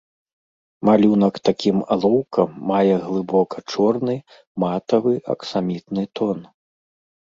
Малюнак 0.87 1.35
такім 1.49 1.77
алоўкам 1.97 2.49
мае 2.73 2.95
глыбока 3.05 3.57
чорны, 3.77 4.15
матавы, 4.67 5.13
аксамітны 5.39 6.03
тон. 6.19 6.39